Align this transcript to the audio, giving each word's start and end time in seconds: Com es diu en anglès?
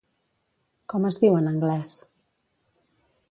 Com 0.93 1.05
es 1.09 1.19
diu 1.25 1.37
en 1.41 1.49
anglès? 1.51 1.95